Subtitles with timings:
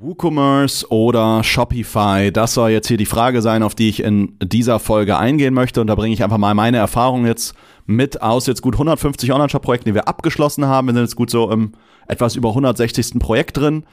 [0.00, 2.32] WooCommerce oder Shopify?
[2.32, 5.80] Das soll jetzt hier die Frage sein, auf die ich in dieser Folge eingehen möchte.
[5.82, 9.90] Und da bringe ich einfach mal meine Erfahrungen jetzt mit aus jetzt gut 150 Online-Shop-Projekten,
[9.90, 10.86] die wir abgeschlossen haben.
[10.86, 11.72] Wir sind jetzt gut so im
[12.08, 13.18] etwas über 160.
[13.18, 13.84] Projekt drin.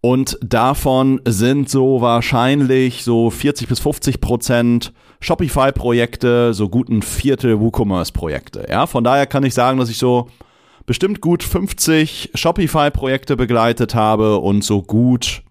[0.00, 7.60] Und davon sind so wahrscheinlich so 40 bis 50 Prozent Shopify-Projekte, so gut ein Viertel
[7.60, 8.66] WooCommerce-Projekte.
[8.68, 10.28] Ja, von daher kann ich sagen, dass ich so
[10.84, 15.43] bestimmt gut 50 Shopify-Projekte begleitet habe und so gut,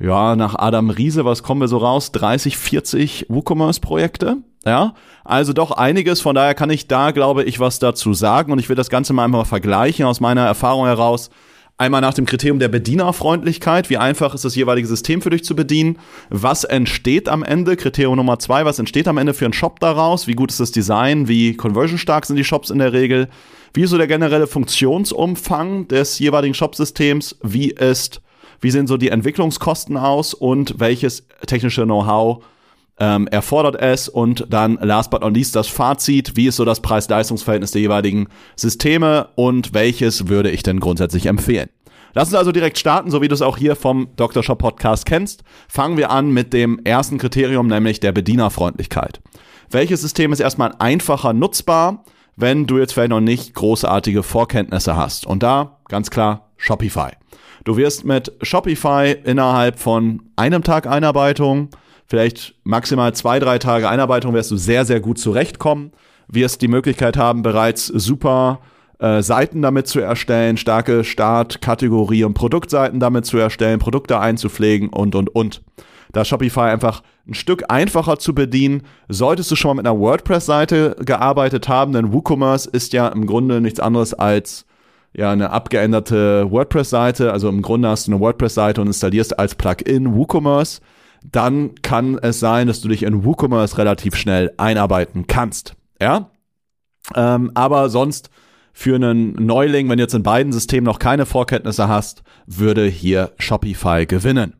[0.00, 2.12] ja, nach Adam Riese, was kommen wir so raus?
[2.12, 4.38] 30, 40 WooCommerce-Projekte.
[4.64, 6.20] Ja, also doch einiges.
[6.20, 8.52] Von daher kann ich da, glaube ich, was dazu sagen.
[8.52, 11.30] Und ich will das Ganze mal einfach vergleichen aus meiner Erfahrung heraus
[11.80, 13.88] Einmal nach dem Kriterium der Bedienerfreundlichkeit.
[13.88, 15.96] Wie einfach ist das jeweilige System für dich zu bedienen?
[16.28, 17.74] Was entsteht am Ende?
[17.74, 18.66] Kriterium Nummer zwei.
[18.66, 20.26] Was entsteht am Ende für einen Shop daraus?
[20.26, 21.26] Wie gut ist das Design?
[21.26, 23.30] Wie conversionstark sind die Shops in der Regel?
[23.72, 27.38] Wie ist so der generelle Funktionsumfang des jeweiligen Shopsystems?
[27.42, 28.20] Wie ist,
[28.60, 30.34] wie sehen so die Entwicklungskosten aus?
[30.34, 32.44] Und welches technische Know-how
[32.98, 36.80] ähm, erfordert es und dann last but not least das Fazit, wie ist so das
[36.80, 41.70] Preis-Leistungs-Verhältnis der jeweiligen Systeme und welches würde ich denn grundsätzlich empfehlen.
[42.12, 44.42] Lass uns also direkt starten, so wie du es auch hier vom Dr.
[44.42, 45.44] Shop Podcast kennst.
[45.68, 49.20] Fangen wir an mit dem ersten Kriterium, nämlich der Bedienerfreundlichkeit.
[49.70, 52.04] Welches System ist erstmal einfacher nutzbar,
[52.36, 55.26] wenn du jetzt vielleicht noch nicht großartige Vorkenntnisse hast?
[55.26, 57.10] Und da ganz klar Shopify.
[57.64, 61.68] Du wirst mit Shopify innerhalb von einem Tag Einarbeitung
[62.10, 65.92] vielleicht maximal zwei, drei Tage Einarbeitung wirst du sehr, sehr gut zurechtkommen,
[66.26, 68.60] wirst die Möglichkeit haben, bereits super
[68.98, 74.88] äh, Seiten damit zu erstellen, starke Start, Kategorie und Produktseiten damit zu erstellen, Produkte einzupflegen
[74.88, 75.62] und, und, und.
[76.12, 80.96] Da Shopify einfach ein Stück einfacher zu bedienen, solltest du schon mal mit einer WordPress-Seite
[81.04, 84.66] gearbeitet haben, denn WooCommerce ist ja im Grunde nichts anderes als
[85.12, 87.32] ja eine abgeänderte WordPress-Seite.
[87.32, 90.80] Also im Grunde hast du eine WordPress-Seite und installierst als Plugin WooCommerce
[91.22, 95.76] dann kann es sein, dass du dich in WooCommerce relativ schnell einarbeiten kannst.
[96.00, 96.30] Ja?
[97.14, 98.30] Ähm, aber sonst
[98.72, 103.32] für einen Neuling, wenn du jetzt in beiden Systemen noch keine Vorkenntnisse hast, würde hier
[103.38, 104.54] Shopify gewinnen.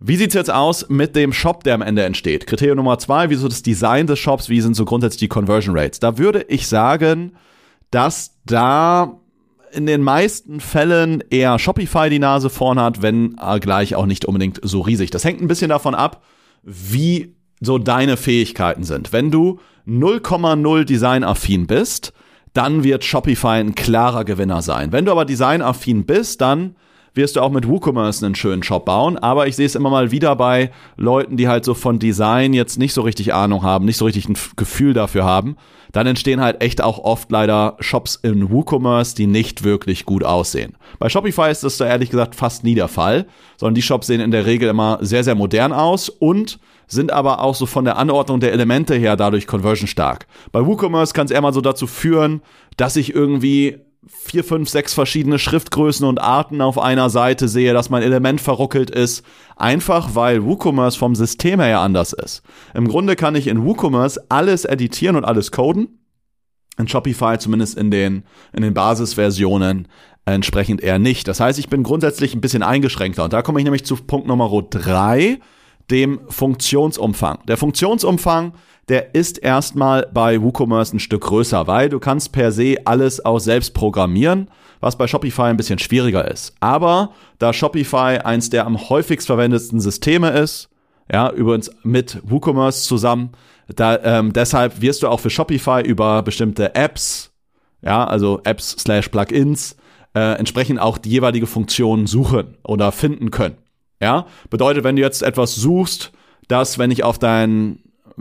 [0.00, 2.46] Wie sieht's jetzt aus mit dem Shop, der am Ende entsteht?
[2.46, 5.76] Kriterium Nummer zwei, wie so das Design des Shops, wie sind so grundsätzlich die Conversion
[5.76, 6.00] Rates?
[6.00, 7.32] Da würde ich sagen,
[7.90, 9.20] dass da
[9.72, 14.24] in den meisten Fällen eher Shopify die Nase vorn hat, wenn äh, gleich auch nicht
[14.24, 15.10] unbedingt so riesig.
[15.10, 16.22] Das hängt ein bisschen davon ab,
[16.62, 19.12] wie so deine Fähigkeiten sind.
[19.12, 22.12] Wenn du 0,0 designaffin bist,
[22.52, 24.92] dann wird Shopify ein klarer Gewinner sein.
[24.92, 26.76] Wenn du aber designaffin bist, dann
[27.16, 29.18] wirst du auch mit WooCommerce einen schönen Shop bauen.
[29.18, 32.78] Aber ich sehe es immer mal wieder bei Leuten, die halt so von Design jetzt
[32.78, 35.56] nicht so richtig Ahnung haben, nicht so richtig ein Gefühl dafür haben.
[35.92, 40.76] Dann entstehen halt echt auch oft leider Shops in WooCommerce, die nicht wirklich gut aussehen.
[40.98, 44.20] Bei Shopify ist das da ehrlich gesagt fast nie der Fall, sondern die Shops sehen
[44.20, 47.96] in der Regel immer sehr, sehr modern aus und sind aber auch so von der
[47.96, 50.26] Anordnung der Elemente her dadurch conversion stark.
[50.52, 52.42] Bei WooCommerce kann es eher mal so dazu führen,
[52.76, 53.78] dass ich irgendwie
[54.08, 58.90] vier, fünf, sechs verschiedene Schriftgrößen und Arten auf einer Seite sehe, dass mein Element verruckelt
[58.90, 59.24] ist.
[59.56, 62.42] Einfach weil WooCommerce vom System her anders ist.
[62.74, 66.00] Im Grunde kann ich in WooCommerce alles editieren und alles coden.
[66.78, 69.88] In Shopify zumindest in den, in den Basisversionen
[70.26, 71.26] entsprechend eher nicht.
[71.28, 73.24] Das heißt, ich bin grundsätzlich ein bisschen eingeschränkter.
[73.24, 75.38] Und da komme ich nämlich zu Punkt Nummer drei,
[75.90, 77.38] dem Funktionsumfang.
[77.46, 78.52] Der Funktionsumfang
[78.88, 83.40] der ist erstmal bei WooCommerce ein Stück größer, weil du kannst per se alles auch
[83.40, 84.48] selbst programmieren,
[84.80, 86.54] was bei Shopify ein bisschen schwieriger ist.
[86.60, 90.68] Aber da Shopify eins der am häufigst verwendetsten Systeme ist,
[91.10, 93.30] ja, übrigens mit WooCommerce zusammen,
[93.74, 97.32] da, ähm, deshalb wirst du auch für Shopify über bestimmte Apps,
[97.82, 99.76] ja, also Apps slash Plugins,
[100.14, 103.56] äh, entsprechend auch die jeweilige Funktion suchen oder finden können.
[104.00, 106.12] Ja, bedeutet, wenn du jetzt etwas suchst,
[106.48, 107.80] dass wenn ich auf dein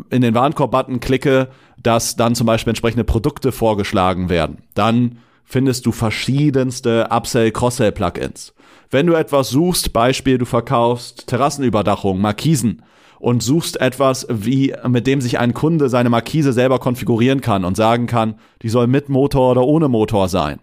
[0.09, 1.49] in den Warenkorb-Button klicke,
[1.81, 4.57] dass dann zum Beispiel entsprechende Produkte vorgeschlagen werden.
[4.73, 8.53] Dann findest du verschiedenste Upsell, Cross-Sell Plugins.
[8.89, 12.81] Wenn du etwas suchst, Beispiel, du verkaufst Terrassenüberdachung, Markisen
[13.19, 17.77] und suchst etwas, wie, mit dem sich ein Kunde seine Markise selber konfigurieren kann und
[17.77, 20.59] sagen kann, die soll mit Motor oder ohne Motor sein.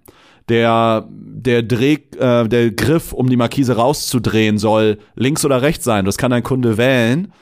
[0.53, 6.05] Der, der Dreh, äh, der Griff, um die Markise rauszudrehen, soll links oder rechts sein.
[6.05, 7.33] Das kann ein Kunde wählen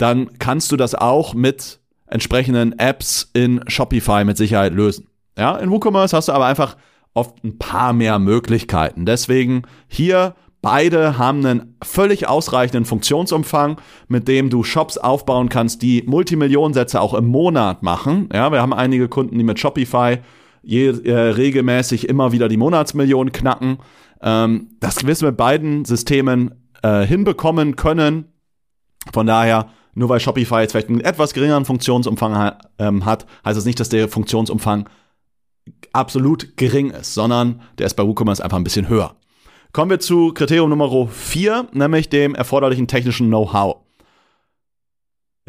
[0.00, 5.06] dann kannst du das auch mit entsprechenden Apps in Shopify mit Sicherheit lösen.
[5.36, 6.76] Ja, in WooCommerce hast du aber einfach
[7.12, 9.04] oft ein paar mehr Möglichkeiten.
[9.04, 13.78] Deswegen hier beide haben einen völlig ausreichenden Funktionsumfang,
[14.08, 18.30] mit dem du Shops aufbauen kannst, die Multimillionensätze auch im Monat machen.
[18.32, 20.18] Ja, wir haben einige Kunden, die mit Shopify
[20.62, 23.78] je, äh, regelmäßig immer wieder die Monatsmillionen knacken.
[24.22, 28.26] Ähm, das wissen wir mit beiden Systemen äh, hinbekommen können.
[29.12, 33.56] Von daher, nur weil Shopify jetzt vielleicht einen etwas geringeren Funktionsumfang ha ähm, hat, heißt
[33.56, 34.88] das nicht, dass der Funktionsumfang
[35.92, 39.16] absolut gering ist, sondern der ist bei WooCommerce einfach ein bisschen höher.
[39.72, 43.76] Kommen wir zu Kriterium Nummer 4, nämlich dem erforderlichen technischen Know-how.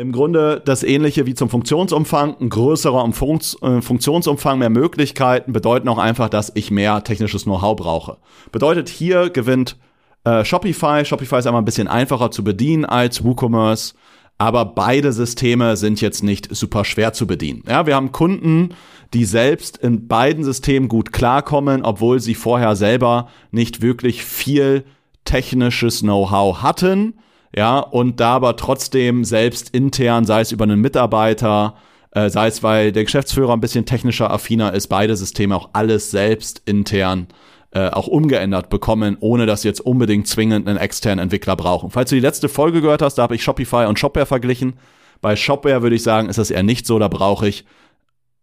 [0.02, 6.00] Im Grunde das ähnliche wie zum Funktionsumfang, ein größerer äh, Funktionsumfang, mehr Möglichkeiten bedeuten auch
[6.00, 8.18] einfach, dass ich mehr technisches Know-how brauche.
[8.52, 9.78] Bedeutet hier gewinnt
[10.24, 11.06] äh, Shopify.
[11.06, 13.94] Shopify ist einmal ein bisschen einfacher zu bedienen als WooCommerce,
[14.40, 17.62] aber beide Systeme sind jetzt nicht super schwer zu bedienen.
[17.68, 18.70] Ja, wir haben Kunden,
[19.14, 24.84] die selbst in beiden Systemen gut klarkommen, obwohl sie vorher selber nicht wirklich viel
[25.26, 27.14] technisches Know-how hatten.
[27.56, 31.76] Ja, und da aber trotzdem selbst intern, sei es über einen Mitarbeiter,
[32.12, 36.12] äh, sei es weil der Geschäftsführer ein bisschen technischer affiner ist, beide Systeme auch alles
[36.12, 37.28] selbst intern
[37.72, 41.90] äh, auch umgeändert bekommen, ohne dass sie jetzt unbedingt zwingend einen externen Entwickler brauchen.
[41.90, 44.74] Falls du die letzte Folge gehört hast, da habe ich Shopify und Shopware verglichen.
[45.22, 47.66] Bei Shopware würde ich sagen, ist das eher nicht so, da brauche ich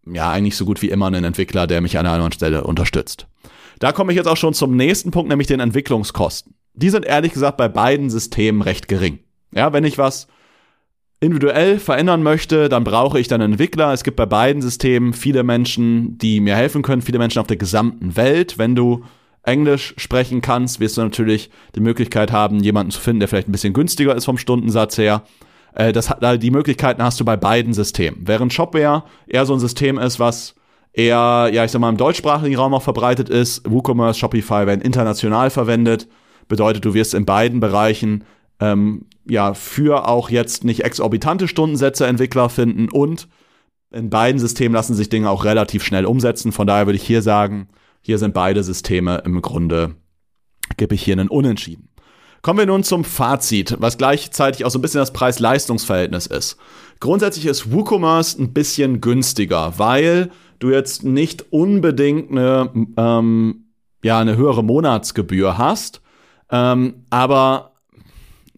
[0.06, 3.26] ja eigentlich so gut wie immer einen Entwickler, der mich an einer anderen Stelle unterstützt.
[3.80, 6.54] Da komme ich jetzt auch schon zum nächsten Punkt, nämlich den Entwicklungskosten.
[6.78, 9.18] Die sind ehrlich gesagt bei beiden Systemen recht gering.
[9.52, 10.28] Ja, wenn ich was
[11.20, 13.92] individuell verändern möchte, dann brauche ich dann einen Entwickler.
[13.92, 17.56] Es gibt bei beiden Systemen viele Menschen, die mir helfen können, viele Menschen auf der
[17.56, 18.58] gesamten Welt.
[18.58, 19.02] Wenn du
[19.42, 23.52] Englisch sprechen kannst, wirst du natürlich die Möglichkeit haben, jemanden zu finden, der vielleicht ein
[23.52, 25.24] bisschen günstiger ist vom Stundensatz her.
[25.74, 28.20] Äh, das die Möglichkeiten hast du bei beiden Systemen.
[28.22, 30.54] Während Shopware eher so ein System ist, was
[30.92, 33.68] eher, ja, ich sag mal, im deutschsprachigen Raum auch verbreitet ist.
[33.68, 36.06] WooCommerce, Shopify werden international verwendet.
[36.48, 38.24] Bedeutet, du wirst in beiden Bereichen
[38.60, 43.28] ähm, ja für auch jetzt nicht exorbitante Stundensätze Entwickler finden und
[43.90, 46.52] in beiden Systemen lassen sich Dinge auch relativ schnell umsetzen.
[46.52, 47.68] Von daher würde ich hier sagen,
[48.02, 49.94] hier sind beide Systeme im Grunde,
[50.76, 51.88] gebe ich hier einen Unentschieden.
[52.42, 56.56] Kommen wir nun zum Fazit, was gleichzeitig auch so ein bisschen das Preis-Leistungs-Verhältnis ist.
[57.00, 63.64] Grundsätzlich ist WooCommerce ein bisschen günstiger, weil du jetzt nicht unbedingt eine, ähm,
[64.02, 66.00] ja, eine höhere Monatsgebühr hast,
[66.50, 67.72] ähm, aber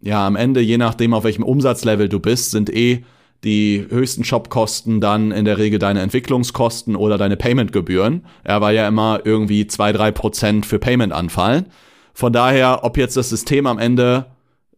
[0.01, 3.05] ja, am Ende, je nachdem, auf welchem Umsatzlevel du bist, sind eh
[3.45, 8.25] die höchsten Shopkosten dann in der Regel deine Entwicklungskosten oder deine Paymentgebühren.
[8.47, 11.67] Ja, weil ja immer irgendwie zwei drei Prozent für Payment anfallen.
[12.13, 14.27] Von daher, ob jetzt das System am Ende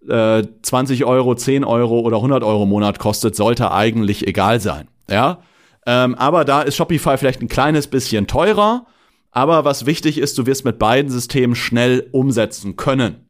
[0.09, 4.89] äh, 20 Euro, 10 Euro oder 100 Euro im Monat kostet, sollte eigentlich egal sein.
[5.11, 5.39] Ja,
[5.87, 8.87] ähm, aber da ist Shopify vielleicht ein kleines bisschen teurer.
[9.33, 13.29] Aber was wichtig ist, du wirst mit beiden Systemen schnell umsetzen können.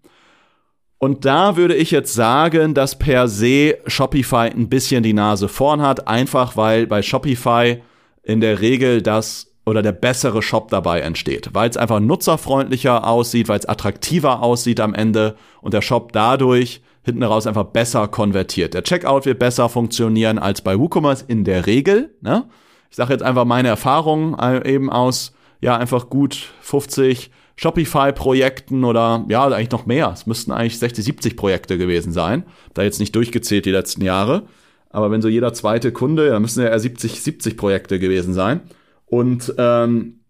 [0.99, 5.81] Und da würde ich jetzt sagen, dass per se Shopify ein bisschen die Nase vorn
[5.83, 7.83] hat, einfach weil bei Shopify
[8.23, 13.49] in der Regel das oder der bessere Shop dabei entsteht, weil es einfach nutzerfreundlicher aussieht,
[13.49, 18.75] weil es attraktiver aussieht am Ende und der Shop dadurch hinten raus einfach besser konvertiert.
[18.75, 22.15] Der Checkout wird besser funktionieren als bei WooCommerce in der Regel.
[22.21, 22.45] Ne?
[22.91, 25.33] Ich sage jetzt einfach meine Erfahrungen äh, eben aus,
[25.63, 30.11] ja, einfach gut 50 Shopify-Projekten oder ja, eigentlich noch mehr.
[30.13, 32.45] Es müssten eigentlich 60, 70 Projekte gewesen sein.
[32.75, 34.43] Da jetzt nicht durchgezählt die letzten Jahre.
[34.91, 38.61] Aber wenn so jeder zweite Kunde, ja, müssen ja eher 70, 70 Projekte gewesen sein.
[39.07, 40.21] Und ähm,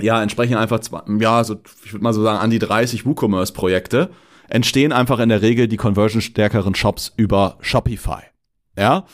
[0.00, 0.80] ja, entsprechend einfach,
[1.20, 4.10] ja, so, ich würde mal so sagen, an die 30 WooCommerce-Projekte
[4.48, 8.22] entstehen einfach in der Regel die conversion-stärkeren Shops über Shopify.
[8.76, 9.06] Ja,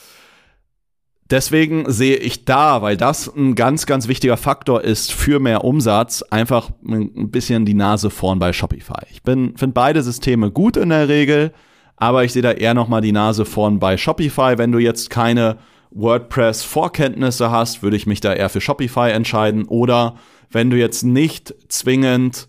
[1.31, 6.23] Deswegen sehe ich da, weil das ein ganz, ganz wichtiger Faktor ist für mehr Umsatz,
[6.23, 9.07] einfach ein bisschen die Nase vorn bei Shopify.
[9.13, 11.53] Ich bin finde beide Systeme gut in der Regel,
[11.97, 14.59] aber ich sehe da eher noch mal die Nase vorn bei Shopify.
[14.59, 15.59] Wenn du jetzt keine
[15.93, 19.67] WordPress-Vorkenntnisse hast, würde ich mich da eher für Shopify entscheiden.
[19.67, 20.17] Oder
[20.51, 22.49] wenn du jetzt nicht zwingend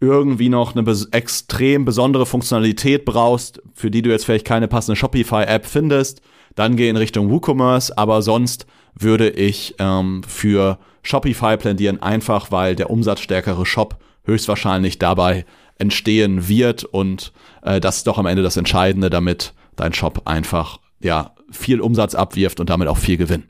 [0.00, 5.66] irgendwie noch eine extrem besondere Funktionalität brauchst, für die du jetzt vielleicht keine passende Shopify-App
[5.66, 6.22] findest,
[6.54, 12.76] dann geh in Richtung WooCommerce, aber sonst würde ich ähm, für Shopify plädieren, einfach weil
[12.76, 15.44] der umsatzstärkere Shop höchstwahrscheinlich dabei
[15.78, 17.32] entstehen wird und
[17.62, 22.14] äh, das ist doch am Ende das Entscheidende, damit dein Shop einfach ja viel Umsatz
[22.14, 23.44] abwirft und damit auch viel Gewinn.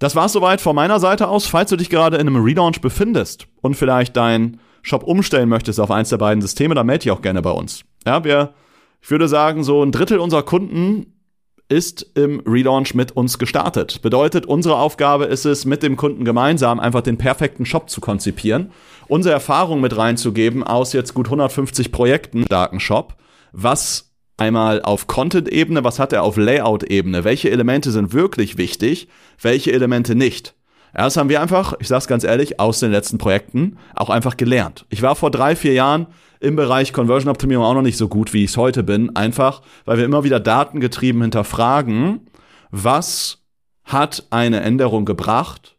[0.00, 1.46] Das war's soweit von meiner Seite aus.
[1.46, 5.90] Falls du dich gerade in einem Relaunch befindest und vielleicht deinen Shop umstellen möchtest auf
[5.90, 7.84] eins der beiden Systeme, dann melde dich auch gerne bei uns.
[8.04, 8.54] Ja, wir,
[9.00, 11.13] ich würde sagen, so ein Drittel unserer Kunden
[11.68, 14.02] ist im Relaunch mit uns gestartet.
[14.02, 18.70] Bedeutet, unsere Aufgabe ist es, mit dem Kunden gemeinsam einfach den perfekten Shop zu konzipieren,
[19.08, 23.16] unsere Erfahrung mit reinzugeben aus jetzt gut 150 Projekten, starken Shop,
[23.52, 29.08] was einmal auf Content-Ebene, was hat er auf Layout-Ebene, welche Elemente sind wirklich wichtig,
[29.40, 30.54] welche Elemente nicht.
[31.02, 34.86] Das haben wir einfach, ich sag's ganz ehrlich, aus den letzten Projekten auch einfach gelernt.
[34.90, 36.06] Ich war vor drei, vier Jahren
[36.40, 39.62] im Bereich Conversion Optimierung auch noch nicht so gut, wie ich es heute bin, einfach
[39.84, 42.20] weil wir immer wieder datengetrieben hinterfragen,
[42.70, 43.38] was
[43.84, 45.76] hat eine Änderung gebracht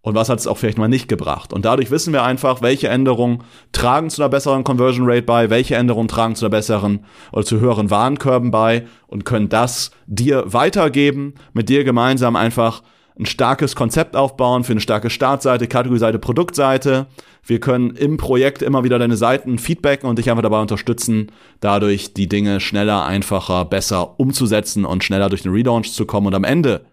[0.00, 1.52] und was hat es auch vielleicht mal nicht gebracht.
[1.52, 3.42] Und dadurch wissen wir einfach, welche Änderungen
[3.72, 7.60] tragen zu einer besseren Conversion Rate bei, welche Änderungen tragen zu einer besseren oder zu
[7.60, 12.82] höheren Warenkörben bei und können das dir weitergeben, mit dir gemeinsam einfach
[13.18, 17.06] ein starkes Konzept aufbauen für eine starke Startseite, Kategorieseite, Produktseite.
[17.44, 22.14] Wir können im Projekt immer wieder deine Seiten feedbacken und dich einfach dabei unterstützen, dadurch
[22.14, 26.44] die Dinge schneller, einfacher, besser umzusetzen und schneller durch den Relaunch zu kommen und am
[26.44, 26.84] Ende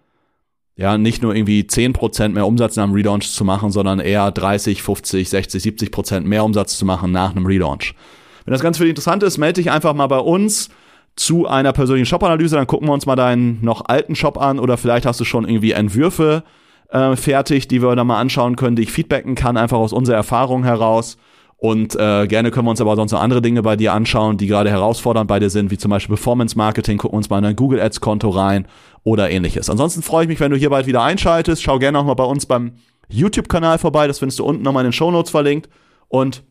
[0.78, 4.82] ja, nicht nur irgendwie 10% mehr Umsatz nach einem Relaunch zu machen, sondern eher 30,
[4.82, 7.96] 50, 60, 70% mehr Umsatz zu machen nach einem Relaunch.
[8.44, 10.70] Wenn das Ganze für dich interessant ist, melde dich einfach mal bei uns
[11.16, 12.56] zu einer persönlichen Shop-Analyse.
[12.56, 15.48] Dann gucken wir uns mal deinen noch alten Shop an oder vielleicht hast du schon
[15.48, 16.44] irgendwie Entwürfe
[16.90, 20.18] äh, fertig, die wir dann mal anschauen können, die ich feedbacken kann, einfach aus unserer
[20.18, 21.18] Erfahrung heraus.
[21.58, 24.46] Und äh, gerne können wir uns aber sonst noch andere Dinge bei dir anschauen, die
[24.46, 26.98] gerade herausfordernd bei dir sind, wie zum Beispiel Performance Marketing.
[26.98, 28.68] Gucken uns mal in dein Google Ads Konto rein
[29.04, 29.70] oder ähnliches.
[29.70, 31.64] Ansonsten freue ich mich, wenn du hier bald wieder einschaltest.
[31.64, 32.74] Schau gerne auch mal bei uns beim
[33.08, 34.08] YouTube-Kanal vorbei.
[34.08, 35.70] Das findest du unten nochmal in den Show Notes verlinkt.
[36.10, 36.44] Und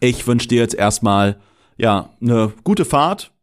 [0.00, 1.36] ich wünsche dir jetzt erstmal
[1.76, 3.33] ja eine gute Fahrt